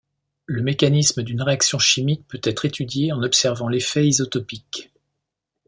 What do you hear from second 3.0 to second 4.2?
en observant l'effet